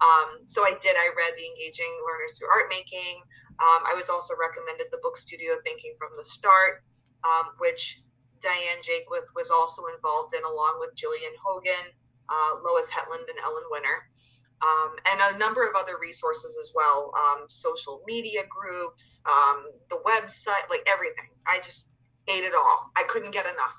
Um, 0.01 0.47
so 0.47 0.63
I 0.63 0.79
did. 0.81 0.95
I 0.95 1.11
read 1.11 1.35
the 1.35 1.45
Engaging 1.45 1.91
Learners 2.07 2.39
Through 2.39 2.47
Art 2.47 2.71
Making. 2.71 3.21
Um, 3.59 3.83
I 3.83 3.93
was 3.93 4.07
also 4.07 4.33
recommended 4.39 4.87
the 4.91 4.99
book 5.03 5.17
Studio 5.17 5.59
Thinking 5.63 5.95
from 5.99 6.15
the 6.17 6.23
Start 6.23 6.81
um, 7.23 7.55
which 7.57 8.01
Diane 8.41 8.81
Jaquith 8.81 9.27
was 9.35 9.49
also 9.49 9.83
involved 9.95 10.33
in, 10.33 10.43
along 10.43 10.79
with 10.79 10.95
Jillian 10.95 11.35
Hogan, 11.43 11.93
uh, 12.29 12.59
Lois 12.63 12.89
Hetland, 12.89 13.25
and 13.27 13.39
Ellen 13.43 13.63
Winner. 13.71 14.07
Um, 14.61 14.95
and 15.09 15.35
a 15.35 15.37
number 15.37 15.65
of 15.65 15.75
other 15.75 15.95
resources 16.01 16.57
as 16.59 16.73
well 16.75 17.13
um, 17.15 17.45
social 17.47 18.03
media 18.05 18.43
groups, 18.49 19.21
um, 19.25 19.65
the 19.89 19.97
website, 20.05 20.69
like 20.69 20.83
everything. 20.85 21.31
I 21.47 21.59
just 21.63 21.87
ate 22.27 22.43
it 22.43 22.53
all. 22.53 22.91
I 22.95 23.03
couldn't 23.03 23.31
get 23.31 23.45
enough. 23.45 23.75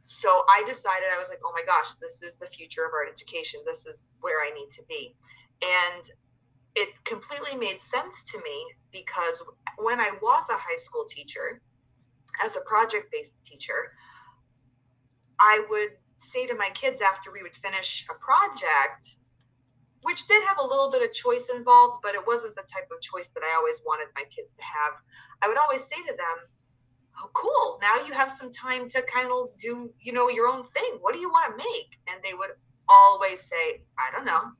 So 0.00 0.44
I 0.48 0.62
decided, 0.66 1.08
I 1.14 1.18
was 1.18 1.28
like, 1.28 1.40
oh 1.44 1.52
my 1.52 1.62
gosh, 1.66 1.92
this 2.00 2.22
is 2.22 2.36
the 2.36 2.46
future 2.46 2.84
of 2.84 2.92
art 2.92 3.08
education. 3.12 3.60
This 3.64 3.86
is 3.86 4.04
where 4.20 4.40
I 4.40 4.54
need 4.54 4.70
to 4.72 4.82
be. 4.88 5.14
And 5.62 6.10
it 6.74 6.88
completely 7.04 7.56
made 7.56 7.82
sense 7.82 8.14
to 8.32 8.38
me 8.38 8.66
because 8.92 9.42
when 9.78 10.00
I 10.00 10.10
was 10.20 10.48
a 10.48 10.56
high 10.56 10.78
school 10.78 11.04
teacher, 11.08 11.60
as 12.44 12.56
a 12.56 12.60
project 12.60 13.10
based 13.12 13.32
teacher, 13.44 13.92
I 15.40 15.64
would 15.70 15.90
say 16.18 16.46
to 16.46 16.54
my 16.54 16.70
kids 16.74 17.00
after 17.00 17.32
we 17.32 17.42
would 17.42 17.56
finish 17.56 18.06
a 18.10 18.14
project, 18.14 19.16
which 20.02 20.26
did 20.26 20.42
have 20.44 20.58
a 20.58 20.66
little 20.66 20.90
bit 20.90 21.02
of 21.02 21.12
choice 21.12 21.48
involved, 21.54 21.98
but 22.02 22.14
it 22.14 22.26
wasn't 22.26 22.54
the 22.54 22.62
type 22.62 22.88
of 22.94 23.00
choice 23.00 23.30
that 23.34 23.42
I 23.42 23.56
always 23.56 23.80
wanted 23.86 24.08
my 24.14 24.24
kids 24.34 24.54
to 24.54 24.62
have. 24.62 25.00
I 25.42 25.48
would 25.48 25.58
always 25.58 25.82
say 25.82 26.00
to 26.06 26.16
them, 26.16 26.38
Oh, 27.18 27.30
cool. 27.34 27.78
Now 27.80 28.04
you 28.06 28.12
have 28.14 28.32
some 28.32 28.52
time 28.52 28.88
to 28.88 29.02
kind 29.02 29.30
of 29.30 29.56
do, 29.58 29.92
you 30.00 30.12
know, 30.12 30.28
your 30.28 30.48
own 30.48 30.64
thing. 30.68 30.98
What 31.00 31.14
do 31.14 31.20
you 31.20 31.28
want 31.28 31.52
to 31.52 31.56
make? 31.56 31.98
And 32.08 32.22
they 32.24 32.34
would 32.34 32.50
always 32.88 33.40
say, 33.40 33.82
I 33.98 34.10
don't 34.12 34.24
know. 34.24 34.52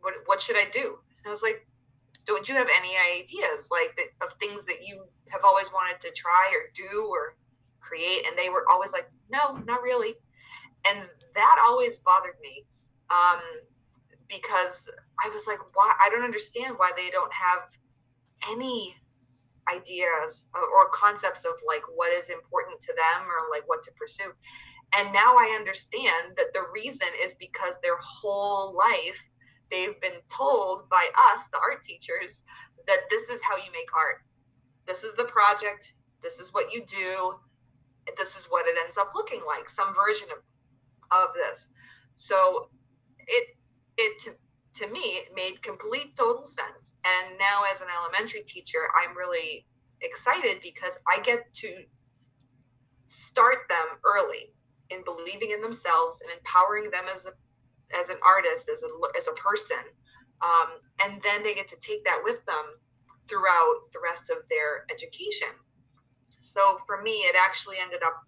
What, 0.00 0.14
what 0.26 0.42
should 0.42 0.56
I 0.56 0.66
do? 0.72 0.80
And 0.82 1.26
I 1.26 1.30
was 1.30 1.42
like, 1.42 1.66
don't 2.26 2.48
you 2.48 2.56
have 2.56 2.68
any 2.76 2.94
ideas 3.20 3.68
like 3.70 3.96
that, 3.96 4.26
of 4.26 4.32
things 4.40 4.64
that 4.66 4.86
you 4.86 5.04
have 5.28 5.44
always 5.44 5.70
wanted 5.72 6.00
to 6.00 6.12
try 6.12 6.52
or 6.52 6.70
do 6.74 7.06
or 7.10 7.36
create? 7.80 8.26
And 8.26 8.36
they 8.36 8.48
were 8.48 8.64
always 8.70 8.92
like, 8.92 9.08
no, 9.30 9.56
not 9.66 9.82
really. 9.82 10.14
And 10.88 10.98
that 11.34 11.56
always 11.66 11.98
bothered 11.98 12.38
me. 12.40 12.64
Um, 13.10 13.40
because 14.28 14.90
I 15.24 15.28
was 15.30 15.46
like, 15.46 15.60
why? 15.74 15.94
I 16.04 16.10
don't 16.10 16.24
understand 16.24 16.74
why 16.78 16.90
they 16.96 17.10
don't 17.10 17.32
have 17.32 17.62
any 18.50 18.94
ideas 19.72 20.46
or 20.54 20.88
concepts 20.90 21.44
of 21.44 21.54
like 21.66 21.82
what 21.94 22.12
is 22.12 22.28
important 22.30 22.80
to 22.80 22.92
them 22.94 23.26
or 23.26 23.50
like 23.50 23.68
what 23.68 23.82
to 23.84 23.90
pursue. 23.92 24.32
And 24.96 25.12
now 25.12 25.36
I 25.36 25.56
understand 25.58 26.36
that 26.36 26.54
the 26.54 26.66
reason 26.72 27.08
is 27.22 27.34
because 27.38 27.74
their 27.82 27.98
whole 28.00 28.76
life 28.76 29.18
they've 29.70 30.00
been 30.00 30.20
told 30.30 30.88
by 30.88 31.06
us, 31.32 31.40
the 31.52 31.58
art 31.58 31.82
teachers, 31.82 32.42
that 32.86 33.10
this 33.10 33.28
is 33.28 33.40
how 33.42 33.56
you 33.56 33.70
make 33.72 33.90
art. 33.96 34.22
This 34.86 35.02
is 35.02 35.14
the 35.14 35.24
project. 35.24 35.92
This 36.22 36.38
is 36.38 36.52
what 36.52 36.72
you 36.72 36.84
do. 36.86 37.34
This 38.18 38.36
is 38.36 38.46
what 38.46 38.66
it 38.66 38.76
ends 38.84 38.96
up 38.96 39.12
looking 39.14 39.42
like, 39.46 39.68
some 39.68 39.94
version 39.94 40.28
of, 40.30 41.18
of 41.28 41.34
this. 41.34 41.68
So 42.14 42.68
it 43.26 43.56
it 43.96 44.18
to, 44.20 44.30
to 44.84 44.92
me 44.92 45.00
it 45.00 45.34
made 45.34 45.62
complete 45.62 46.14
total 46.16 46.46
sense 46.46 46.92
and 47.04 47.38
now 47.38 47.62
as 47.72 47.80
an 47.80 47.88
elementary 47.90 48.42
teacher 48.42 48.88
i'm 48.94 49.16
really 49.16 49.66
excited 50.02 50.58
because 50.62 50.92
i 51.08 51.20
get 51.22 51.52
to 51.54 51.84
start 53.06 53.58
them 53.68 53.86
early 54.04 54.52
in 54.90 55.02
believing 55.04 55.50
in 55.50 55.60
themselves 55.60 56.20
and 56.20 56.30
empowering 56.38 56.90
them 56.90 57.04
as 57.12 57.24
a 57.24 57.32
as 57.98 58.08
an 58.10 58.16
artist 58.24 58.68
as 58.68 58.82
a 58.82 58.90
as 59.16 59.28
a 59.28 59.32
person 59.32 59.82
um, 60.42 60.68
and 61.00 61.22
then 61.22 61.42
they 61.42 61.54
get 61.54 61.68
to 61.68 61.76
take 61.76 62.04
that 62.04 62.20
with 62.22 62.44
them 62.44 62.76
throughout 63.28 63.90
the 63.92 64.00
rest 64.02 64.30
of 64.30 64.38
their 64.48 64.86
education 64.90 65.48
so 66.40 66.78
for 66.86 67.02
me 67.02 67.26
it 67.26 67.36
actually 67.38 67.76
ended 67.82 68.02
up 68.02 68.22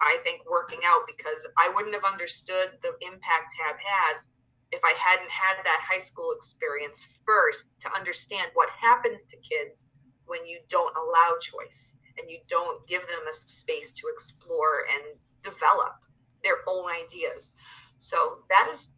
i 0.00 0.18
think 0.24 0.40
working 0.48 0.80
out 0.84 1.02
because 1.06 1.46
i 1.58 1.70
wouldn't 1.74 1.94
have 1.94 2.04
understood 2.04 2.70
the 2.82 2.92
impact 3.02 3.54
tab 3.58 3.76
has 3.78 4.26
if 4.72 4.80
I 4.82 4.94
hadn't 4.98 5.30
had 5.30 5.62
that 5.64 5.80
high 5.82 6.00
school 6.02 6.32
experience 6.36 7.06
first 7.24 7.78
to 7.80 7.94
understand 7.94 8.50
what 8.54 8.68
happens 8.70 9.22
to 9.24 9.36
kids 9.36 9.86
when 10.26 10.44
you 10.44 10.58
don't 10.68 10.94
allow 10.96 11.36
choice 11.40 11.94
and 12.18 12.28
you 12.28 12.38
don't 12.48 12.86
give 12.88 13.02
them 13.02 13.24
a 13.28 13.32
space 13.32 13.92
to 13.92 14.08
explore 14.12 14.86
and 14.90 15.18
develop 15.42 15.94
their 16.42 16.56
own 16.66 16.90
ideas. 16.90 17.50
So 17.98 18.44
that 18.48 18.68
is 18.72 18.90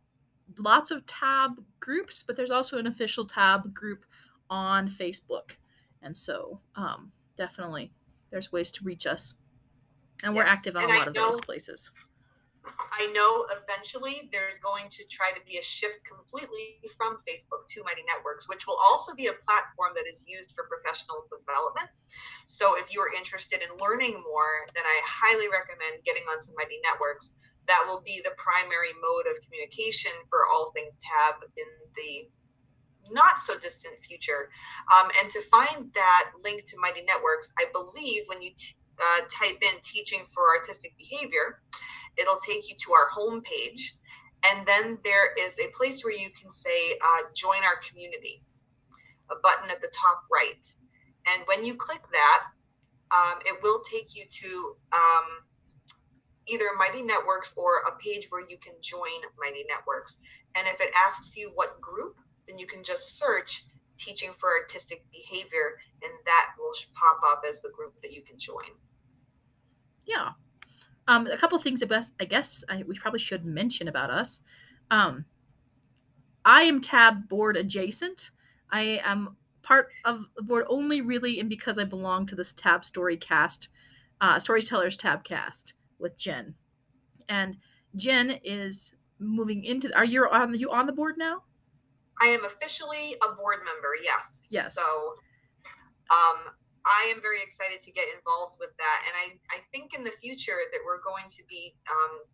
lots 0.57 0.91
of 0.91 1.05
tab 1.05 1.63
groups, 1.79 2.23
but 2.23 2.35
there's 2.35 2.51
also 2.51 2.77
an 2.77 2.87
official 2.87 3.25
tab 3.25 3.73
group 3.73 4.05
on 4.49 4.89
Facebook. 4.89 5.57
And 6.01 6.15
so 6.15 6.59
um, 6.75 7.11
definitely 7.37 7.91
there's 8.29 8.51
ways 8.51 8.71
to 8.71 8.83
reach 8.83 9.07
us. 9.07 9.35
And 10.21 10.35
yes. 10.35 10.37
we're 10.37 10.49
active 10.49 10.75
on 10.75 10.83
and 10.83 10.91
a 10.91 10.95
lot 10.95 11.07
I 11.07 11.09
of 11.09 11.15
know, 11.15 11.31
those 11.31 11.41
places. 11.41 11.91
I 12.63 13.11
know 13.11 13.47
eventually 13.51 14.29
there's 14.31 14.55
going 14.63 14.87
to 14.87 15.03
try 15.11 15.35
to 15.35 15.41
be 15.43 15.57
a 15.57 15.65
shift 15.65 15.99
completely 16.07 16.79
from 16.95 17.19
Facebook 17.27 17.67
to 17.75 17.83
Mighty 17.83 18.07
Networks, 18.07 18.47
which 18.47 18.67
will 18.67 18.79
also 18.79 19.13
be 19.13 19.27
a 19.27 19.35
platform 19.43 19.91
that 19.99 20.07
is 20.07 20.23
used 20.27 20.55
for 20.55 20.71
professional 20.71 21.27
development. 21.27 21.91
So 22.47 22.79
if 22.79 22.93
you 22.93 23.01
are 23.01 23.11
interested 23.11 23.59
in 23.59 23.69
learning 23.83 24.15
more, 24.23 24.63
then 24.71 24.85
I 24.87 24.97
highly 25.03 25.51
recommend 25.51 26.05
getting 26.07 26.23
onto 26.31 26.55
Mighty 26.55 26.79
Networks. 26.87 27.35
That 27.67 27.83
will 27.83 27.99
be 27.99 28.21
the 28.23 28.35
primary 28.39 28.95
mode 28.99 29.27
of 29.27 29.39
communication 29.43 30.11
for 30.29 30.47
all 30.47 30.71
things 30.71 30.95
tab 31.03 31.43
in 31.55 31.67
the 31.95 32.31
not 33.11 33.39
so 33.39 33.57
distant 33.59 33.99
future. 34.03 34.47
Um, 34.87 35.11
and 35.19 35.29
to 35.31 35.41
find 35.51 35.91
that 35.95 36.31
link 36.43 36.63
to 36.71 36.79
Mighty 36.79 37.03
Networks, 37.03 37.51
I 37.59 37.67
believe 37.75 38.23
when 38.27 38.41
you 38.41 38.51
t- 38.55 38.75
uh, 39.03 39.21
type 39.31 39.59
in 39.61 39.81
teaching 39.83 40.21
for 40.33 40.55
artistic 40.55 40.93
behavior, 40.97 41.61
it'll 42.17 42.39
take 42.45 42.69
you 42.69 42.75
to 42.85 42.93
our 42.93 43.09
home 43.09 43.41
page. 43.41 43.95
And 44.43 44.67
then 44.67 44.97
there 45.03 45.33
is 45.39 45.53
a 45.59 45.71
place 45.75 46.03
where 46.03 46.13
you 46.13 46.29
can 46.39 46.51
say, 46.51 46.99
uh, 47.01 47.23
join 47.35 47.63
our 47.63 47.79
community, 47.89 48.43
a 49.31 49.35
button 49.41 49.69
at 49.71 49.81
the 49.81 49.91
top 49.93 50.23
right. 50.31 50.65
And 51.27 51.43
when 51.47 51.63
you 51.63 51.75
click 51.75 52.01
that, 52.11 52.43
um, 53.11 53.39
it 53.45 53.61
will 53.63 53.81
take 53.89 54.15
you 54.15 54.25
to 54.29 54.75
um, 54.91 55.27
either 56.47 56.65
Mighty 56.77 57.03
Networks 57.03 57.53
or 57.55 57.83
a 57.87 57.95
page 58.03 58.27
where 58.29 58.41
you 58.41 58.57
can 58.57 58.73
join 58.81 59.21
Mighty 59.39 59.63
Networks. 59.69 60.17
And 60.55 60.67
if 60.67 60.81
it 60.81 60.91
asks 60.95 61.37
you 61.37 61.51
what 61.55 61.79
group, 61.79 62.15
then 62.47 62.57
you 62.57 62.67
can 62.67 62.83
just 62.83 63.17
search 63.17 63.63
Teaching 63.97 64.31
for 64.39 64.49
Artistic 64.49 65.05
Behavior, 65.11 65.77
and 66.01 66.11
that 66.25 66.47
will 66.57 66.73
pop 66.95 67.21
up 67.23 67.43
as 67.47 67.61
the 67.61 67.69
group 67.69 67.93
that 68.01 68.11
you 68.11 68.23
can 68.23 68.39
join. 68.39 68.73
Yeah, 70.05 70.31
um, 71.07 71.27
a 71.27 71.37
couple 71.37 71.57
things 71.59 71.81
about 71.81 72.05
I 72.19 72.25
guess 72.25 72.63
I, 72.69 72.83
we 72.87 72.97
probably 72.97 73.19
should 73.19 73.45
mention 73.45 73.87
about 73.87 74.09
us. 74.09 74.41
Um, 74.91 75.25
I 76.45 76.63
am 76.63 76.81
tab 76.81 77.27
board 77.29 77.57
adjacent. 77.57 78.31
I 78.71 79.01
am 79.03 79.35
part 79.61 79.89
of 80.03 80.25
the 80.35 80.43
board 80.43 80.65
only 80.67 81.01
really 81.01 81.39
and 81.39 81.49
because 81.49 81.77
I 81.77 81.85
belong 81.85 82.25
to 82.27 82.35
this 82.35 82.53
tab 82.53 82.83
story 82.83 83.17
cast, 83.17 83.69
uh, 84.21 84.39
storytellers 84.39 84.97
tab 84.97 85.23
cast 85.23 85.73
with 85.99 86.17
Jen, 86.17 86.55
and 87.29 87.57
Jen 87.95 88.39
is 88.43 88.93
moving 89.19 89.63
into. 89.63 89.95
Are 89.95 90.05
you 90.05 90.27
on 90.29 90.51
the 90.51 90.57
you 90.57 90.71
on 90.71 90.85
the 90.85 90.93
board 90.93 91.15
now? 91.17 91.43
I 92.21 92.27
am 92.27 92.45
officially 92.45 93.15
a 93.23 93.35
board 93.35 93.59
member. 93.65 93.89
Yes. 94.01 94.41
Yes. 94.49 94.75
So, 94.75 95.13
um, 96.11 96.53
I 96.83 97.07
am 97.15 97.23
very 97.23 97.39
excited 97.39 97.79
to 97.87 97.91
get 97.91 98.11
involved 98.11 98.59
with 98.59 98.75
that. 98.75 98.99
And 99.07 99.13
I, 99.15 99.25
I 99.55 99.59
think 99.71 99.95
in 99.95 100.03
the 100.03 100.15
future 100.19 100.59
that 100.71 100.81
we're 100.83 100.99
going 100.99 101.31
to 101.31 101.43
be 101.47 101.75
um, 101.87 102.27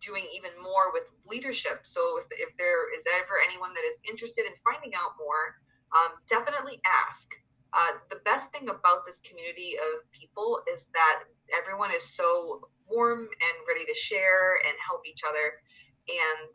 doing 0.00 0.24
even 0.32 0.52
more 0.60 0.92
with 0.92 1.04
leadership. 1.28 1.84
So 1.84 2.20
if, 2.20 2.28
if 2.32 2.56
there 2.56 2.88
is 2.96 3.04
ever 3.08 3.40
anyone 3.44 3.72
that 3.76 3.84
is 3.84 4.00
interested 4.08 4.44
in 4.48 4.56
finding 4.64 4.96
out 4.96 5.16
more, 5.20 5.60
um, 5.92 6.16
definitely 6.28 6.80
ask. 6.84 7.28
Uh, 7.74 7.98
the 8.08 8.22
best 8.24 8.52
thing 8.52 8.70
about 8.70 9.04
this 9.04 9.18
community 9.26 9.74
of 9.76 10.06
people 10.14 10.62
is 10.72 10.86
that 10.94 11.26
everyone 11.50 11.90
is 11.90 12.06
so 12.06 12.68
warm 12.86 13.26
and 13.26 13.56
ready 13.66 13.84
to 13.84 13.94
share 13.94 14.56
and 14.62 14.74
help 14.78 15.02
each 15.04 15.26
other. 15.26 15.58
And 16.06 16.50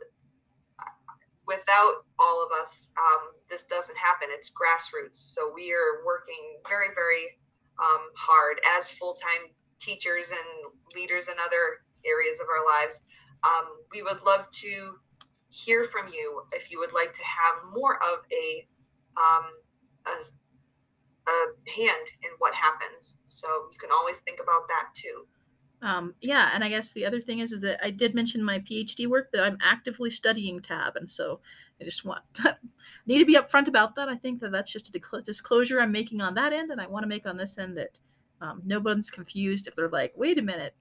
without 1.49 2.05
all 2.21 2.45
of 2.45 2.53
us, 2.53 2.93
um, 2.93 3.33
this 3.49 3.63
doesn't 3.63 3.97
happen. 3.97 4.29
It's 4.29 4.53
grassroots. 4.53 5.33
So 5.33 5.51
we 5.53 5.73
are 5.73 6.05
working 6.05 6.61
very, 6.69 6.93
very 6.93 7.41
um, 7.81 8.13
hard 8.13 8.61
as 8.77 8.87
full 8.87 9.15
time 9.15 9.49
teachers 9.81 10.29
and 10.29 10.47
leaders 10.93 11.27
in 11.27 11.33
other 11.41 11.81
areas 12.05 12.39
of 12.39 12.45
our 12.45 12.61
lives. 12.61 13.01
Um, 13.41 13.65
we 13.91 14.03
would 14.03 14.21
love 14.21 14.45
to 14.61 15.01
hear 15.49 15.85
from 15.85 16.07
you 16.13 16.43
if 16.53 16.69
you 16.69 16.77
would 16.77 16.93
like 16.93 17.13
to 17.15 17.25
have 17.25 17.73
more 17.73 17.97
of 17.97 18.21
a, 18.29 18.67
um, 19.17 19.49
a, 20.05 20.13
a 21.25 21.37
hand 21.65 22.05
in 22.21 22.29
what 22.37 22.53
happens. 22.53 23.17
So 23.25 23.47
you 23.73 23.79
can 23.79 23.89
always 23.91 24.19
think 24.19 24.37
about 24.37 24.67
that 24.67 24.93
too. 24.93 25.25
Um, 25.81 26.13
yeah, 26.21 26.51
and 26.53 26.63
I 26.63 26.69
guess 26.69 26.91
the 26.91 27.05
other 27.05 27.21
thing 27.21 27.39
is, 27.39 27.53
is 27.53 27.61
that 27.61 27.79
I 27.83 27.89
did 27.89 28.13
mention 28.13 28.43
my 28.43 28.59
PhD 28.59 29.07
work 29.07 29.31
that 29.31 29.43
I'm 29.43 29.57
actively 29.63 30.09
studying 30.09 30.61
tab, 30.61 30.97
and 30.97 31.09
so 31.09 31.39
I 31.79 31.85
just 31.85 32.03
want 32.03 32.21
need 33.05 33.19
to 33.19 33.25
be 33.25 33.35
upfront 33.35 33.67
about 33.67 33.95
that. 33.95 34.09
I 34.09 34.15
think 34.15 34.41
that 34.41 34.51
that's 34.51 34.71
just 34.71 34.93
a 34.93 35.21
disclosure 35.21 35.79
I'm 35.79 35.91
making 35.91 36.21
on 36.21 36.33
that 36.35 36.51
end, 36.51 36.71
and 36.71 36.81
I 36.81 36.87
want 36.87 37.03
to 37.03 37.07
make 37.07 37.25
on 37.25 37.37
this 37.37 37.57
end 37.57 37.77
that 37.77 37.97
um, 38.41 38.61
no 38.65 38.79
one's 38.79 39.09
confused 39.09 39.67
if 39.67 39.75
they're 39.75 39.89
like, 39.89 40.11
"Wait 40.17 40.37
a 40.37 40.41
minute, 40.41 40.75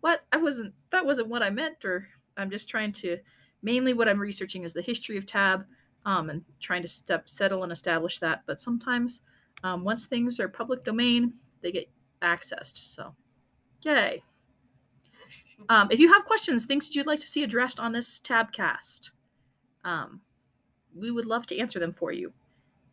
what? 0.00 0.24
I 0.30 0.36
wasn't 0.36 0.74
that 0.90 1.06
wasn't 1.06 1.28
what 1.28 1.42
I 1.42 1.48
meant," 1.48 1.82
or 1.82 2.06
I'm 2.36 2.50
just 2.50 2.68
trying 2.68 2.92
to 2.92 3.16
mainly 3.62 3.94
what 3.94 4.08
I'm 4.08 4.20
researching 4.20 4.64
is 4.64 4.74
the 4.74 4.82
history 4.82 5.16
of 5.16 5.24
tab 5.24 5.64
um, 6.04 6.28
and 6.28 6.42
trying 6.60 6.82
to 6.82 6.88
step 6.88 7.30
settle 7.30 7.62
and 7.62 7.72
establish 7.72 8.18
that. 8.18 8.42
But 8.46 8.60
sometimes 8.60 9.22
um, 9.62 9.84
once 9.84 10.04
things 10.04 10.38
are 10.38 10.48
public 10.48 10.84
domain, 10.84 11.32
they 11.62 11.72
get 11.72 11.88
accessed. 12.22 12.76
So, 12.76 13.14
yay. 13.82 14.22
Um, 15.68 15.88
if 15.90 15.98
you 15.98 16.12
have 16.12 16.24
questions, 16.24 16.64
things 16.64 16.86
that 16.86 16.94
you'd 16.94 17.06
like 17.06 17.20
to 17.20 17.26
see 17.26 17.42
addressed 17.42 17.80
on 17.80 17.92
this 17.92 18.20
tabcast, 18.20 19.10
um, 19.84 20.20
we 20.94 21.10
would 21.10 21.26
love 21.26 21.46
to 21.46 21.58
answer 21.58 21.78
them 21.78 21.92
for 21.92 22.12
you. 22.12 22.32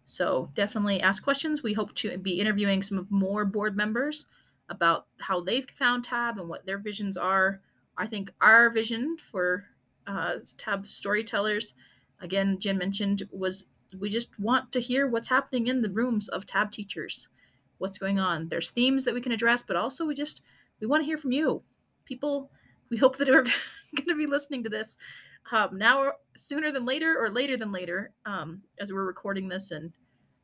So 0.05 0.49
definitely 0.53 1.01
ask 1.01 1.23
questions. 1.23 1.63
We 1.63 1.73
hope 1.73 1.93
to 1.95 2.17
be 2.17 2.39
interviewing 2.39 2.81
some 2.83 2.97
of 2.97 3.11
more 3.11 3.45
board 3.45 3.77
members 3.77 4.25
about 4.69 5.07
how 5.19 5.41
they've 5.41 5.69
found 5.77 6.03
Tab 6.03 6.37
and 6.37 6.49
what 6.49 6.65
their 6.65 6.77
visions 6.77 7.17
are. 7.17 7.61
I 7.97 8.07
think 8.07 8.31
our 8.41 8.69
vision 8.69 9.17
for 9.17 9.65
uh, 10.07 10.35
Tab 10.57 10.87
storytellers, 10.87 11.73
again, 12.19 12.57
Jen 12.59 12.77
mentioned, 12.77 13.23
was 13.31 13.65
we 13.99 14.09
just 14.09 14.37
want 14.39 14.71
to 14.71 14.79
hear 14.79 15.07
what's 15.07 15.27
happening 15.27 15.67
in 15.67 15.81
the 15.81 15.89
rooms 15.89 16.29
of 16.29 16.45
Tab 16.45 16.71
teachers, 16.71 17.27
what's 17.77 17.97
going 17.97 18.19
on. 18.19 18.47
There's 18.47 18.69
themes 18.69 19.03
that 19.05 19.13
we 19.13 19.21
can 19.21 19.33
address, 19.33 19.61
but 19.61 19.75
also 19.75 20.05
we 20.05 20.15
just 20.15 20.41
we 20.79 20.87
want 20.87 21.01
to 21.01 21.05
hear 21.05 21.17
from 21.17 21.31
you 21.31 21.63
people 22.11 22.51
we 22.91 22.97
hope 22.97 23.17
that 23.17 23.27
we're 23.27 23.43
going 23.95 24.07
to 24.07 24.15
be 24.15 24.27
listening 24.27 24.63
to 24.63 24.69
this 24.69 24.97
um, 25.51 25.77
now 25.77 26.11
sooner 26.37 26.71
than 26.71 26.85
later 26.85 27.17
or 27.17 27.29
later 27.29 27.57
than 27.57 27.71
later 27.71 28.11
um, 28.25 28.61
as 28.79 28.93
we're 28.93 29.05
recording 29.05 29.47
this 29.47 29.71
in 29.71 29.91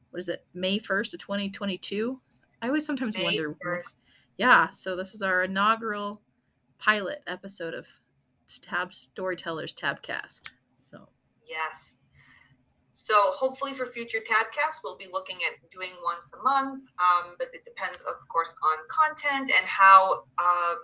what 0.09 0.19
is 0.19 0.29
it 0.29 0.45
may 0.55 0.79
1st 0.79 1.13
of 1.13 1.19
2022 1.19 2.19
i 2.61 2.67
always 2.67 2.85
sometimes 2.85 3.15
may 3.15 3.23
wonder 3.23 3.55
1st. 3.63 3.93
yeah 4.37 4.69
so 4.69 4.95
this 4.95 5.13
is 5.13 5.21
our 5.21 5.43
inaugural 5.43 6.21
pilot 6.79 7.21
episode 7.27 7.73
of 7.73 7.85
tab 8.61 8.93
storytellers 8.93 9.73
tabcast 9.73 10.51
so. 10.79 10.97
Yes. 11.45 11.95
So 12.93 13.31
hopefully 13.31 13.73
for 13.73 13.85
future 13.87 14.19
tabcasts 14.19 14.79
we'll 14.83 14.97
be 14.97 15.07
looking 15.11 15.37
at 15.47 15.69
doing 15.71 15.91
once 16.03 16.31
a 16.33 16.41
month 16.43 16.83
um, 16.99 17.35
but 17.37 17.49
it 17.53 17.63
depends 17.65 18.01
of 18.01 18.15
course 18.29 18.55
on 18.63 18.77
content 18.89 19.51
and 19.55 19.65
how 19.65 20.23
um, 20.39 20.79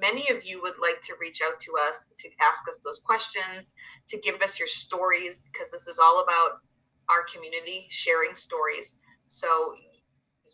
many 0.00 0.28
of 0.30 0.44
you 0.44 0.62
would 0.62 0.78
like 0.80 1.00
to 1.02 1.14
reach 1.20 1.40
out 1.46 1.60
to 1.60 1.72
us 1.88 2.06
to 2.18 2.28
ask 2.40 2.66
us 2.68 2.78
those 2.84 3.00
questions, 3.00 3.72
to 4.08 4.18
give 4.20 4.42
us 4.42 4.58
your 4.58 4.68
stories, 4.68 5.40
because 5.40 5.70
this 5.70 5.86
is 5.86 5.98
all 5.98 6.22
about 6.22 6.60
our 7.08 7.24
community 7.32 7.86
sharing 7.90 8.34
stories. 8.34 8.96
So 9.26 9.74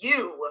you, 0.00 0.48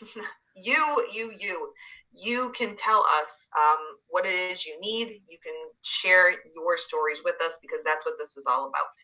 you, 0.56 1.06
you, 1.12 1.32
you, 1.38 1.72
you 2.12 2.52
can 2.56 2.76
tell 2.76 3.04
us 3.20 3.30
um, 3.58 3.78
what 4.08 4.24
it 4.26 4.32
is 4.32 4.66
you 4.66 4.80
need. 4.80 5.20
You 5.28 5.38
can 5.42 5.54
share 5.82 6.30
your 6.54 6.78
stories 6.78 7.20
with 7.24 7.34
us 7.44 7.58
because 7.60 7.80
that's 7.84 8.06
what 8.06 8.14
this 8.18 8.34
was 8.34 8.46
all 8.46 8.70
about. 8.70 8.96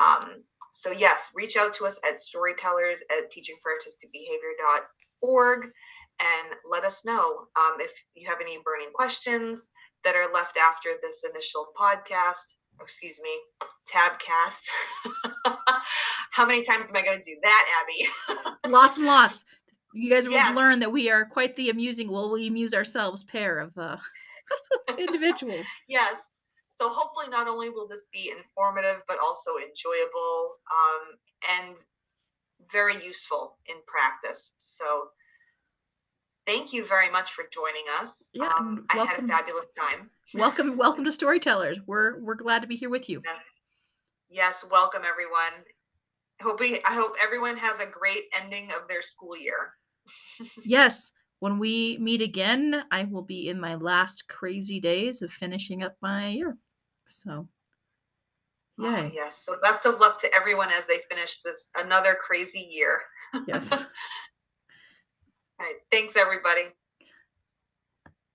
Um, 0.00 0.44
so 0.70 0.90
yes, 0.90 1.30
reach 1.34 1.56
out 1.56 1.74
to 1.74 1.86
us 1.86 1.98
at 2.08 2.18
storytellers 2.18 3.00
at 3.10 3.30
teachingforartisticbehavior.org 3.30 5.70
and 6.20 6.54
let 6.70 6.84
us 6.84 7.04
know 7.04 7.46
um, 7.56 7.80
if 7.80 7.90
you 8.14 8.28
have 8.28 8.38
any 8.40 8.58
burning 8.64 8.92
questions 8.94 9.68
that 10.04 10.14
are 10.14 10.32
left 10.32 10.56
after 10.56 10.90
this 11.02 11.24
initial 11.28 11.68
podcast. 11.78 12.56
Excuse 12.80 13.20
me, 13.22 13.30
tabcast. 13.88 14.60
How 16.32 16.44
many 16.44 16.62
times 16.62 16.88
am 16.88 16.96
I 16.96 17.02
going 17.02 17.20
to 17.20 17.24
do 17.24 17.36
that, 17.42 17.66
Abi? 17.82 18.48
lots 18.68 18.96
and 18.96 19.06
lots. 19.06 19.44
You 19.94 20.10
guys 20.10 20.26
will 20.26 20.34
yes. 20.34 20.56
learn 20.56 20.80
that 20.80 20.90
we 20.90 21.08
are 21.08 21.24
quite 21.24 21.54
the 21.54 21.70
amusing, 21.70 22.10
well, 22.10 22.32
we 22.32 22.48
amuse 22.48 22.74
ourselves 22.74 23.22
pair 23.22 23.60
of 23.60 23.78
uh, 23.78 23.96
individuals. 24.98 25.66
yes. 25.88 26.20
So 26.74 26.88
hopefully, 26.88 27.28
not 27.28 27.46
only 27.46 27.70
will 27.70 27.86
this 27.86 28.02
be 28.12 28.32
informative, 28.36 29.02
but 29.06 29.18
also 29.24 29.52
enjoyable 29.62 30.56
um, 30.74 31.66
and 31.66 31.76
very 32.72 32.94
useful 33.04 33.56
in 33.66 33.76
practice. 33.86 34.52
So 34.58 35.08
thank 36.46 36.72
you 36.72 36.86
very 36.86 37.10
much 37.10 37.32
for 37.32 37.44
joining 37.52 37.84
us. 38.00 38.30
Yeah, 38.32 38.52
um, 38.56 38.86
I 38.90 39.04
had 39.04 39.22
a 39.22 39.26
fabulous 39.26 39.66
time. 39.78 40.10
welcome, 40.34 40.76
welcome 40.76 41.04
to 41.04 41.12
Storytellers. 41.12 41.78
We're 41.86 42.20
we're 42.20 42.34
glad 42.34 42.62
to 42.62 42.68
be 42.68 42.76
here 42.76 42.90
with 42.90 43.08
you. 43.08 43.22
Yes, 43.24 43.42
yes 44.30 44.64
welcome 44.70 45.02
everyone. 45.08 45.64
Hoping 46.42 46.78
I 46.86 46.94
hope 46.94 47.14
everyone 47.22 47.56
has 47.56 47.78
a 47.78 47.86
great 47.86 48.24
ending 48.38 48.70
of 48.70 48.88
their 48.88 49.02
school 49.02 49.36
year. 49.36 49.72
yes, 50.64 51.12
when 51.40 51.58
we 51.58 51.98
meet 52.00 52.20
again, 52.20 52.84
I 52.90 53.04
will 53.04 53.22
be 53.22 53.48
in 53.48 53.60
my 53.60 53.74
last 53.76 54.28
crazy 54.28 54.80
days 54.80 55.22
of 55.22 55.32
finishing 55.32 55.82
up 55.82 55.96
my 56.02 56.28
year. 56.28 56.56
So, 57.06 57.48
ah, 58.80 58.96
yay! 58.96 59.04
Oh, 59.06 59.10
yes. 59.14 59.44
So 59.44 59.56
best 59.62 59.86
of 59.86 60.00
luck 60.00 60.20
to 60.20 60.34
everyone 60.34 60.70
as 60.70 60.86
they 60.86 61.00
finish 61.08 61.40
this 61.42 61.68
another 61.76 62.16
crazy 62.20 62.68
year. 62.70 63.02
yes. 63.46 63.86
All 65.60 65.66
right. 65.66 65.76
Thanks, 65.90 66.16
everybody. 66.16 66.62